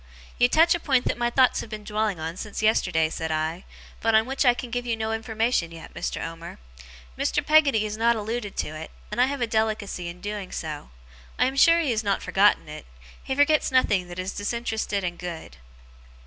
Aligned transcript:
'You 0.39 0.49
touch 0.49 0.73
a 0.73 0.79
point 0.79 1.05
that 1.05 1.17
my 1.19 1.29
thoughts 1.29 1.61
have 1.61 1.69
been 1.69 1.83
dwelling 1.83 2.19
on 2.19 2.35
since 2.35 2.63
yesterday,' 2.63 3.07
said 3.11 3.31
I, 3.31 3.65
'but 4.01 4.15
on 4.15 4.25
which 4.25 4.45
I 4.45 4.55
can 4.55 4.71
give 4.71 4.83
you 4.87 4.97
no 4.97 5.13
information 5.13 5.71
yet, 5.71 5.93
Mr. 5.93 6.19
Omer. 6.25 6.57
Mr. 7.15 7.45
Peggotty 7.45 7.83
has 7.83 7.97
not 7.97 8.15
alluded 8.15 8.55
to 8.57 8.69
it, 8.69 8.89
and 9.11 9.21
I 9.21 9.27
have 9.27 9.41
a 9.41 9.45
delicacy 9.45 10.07
in 10.07 10.19
doing 10.19 10.51
so. 10.51 10.89
I 11.37 11.45
am 11.45 11.55
sure 11.55 11.79
he 11.81 11.91
has 11.91 12.03
not 12.03 12.23
forgotten 12.23 12.67
it. 12.67 12.87
He 13.23 13.35
forgets 13.35 13.71
nothing 13.71 14.07
that 14.07 14.17
is 14.17 14.31
disinterested 14.31 15.03
and 15.03 15.19
good. 15.19 15.57